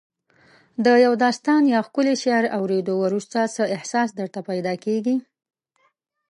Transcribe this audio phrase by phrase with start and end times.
[0.85, 5.15] د یو داستان یا ښکلي شعر اوریدو وروسته څه احساس درته پیدا کیږي؟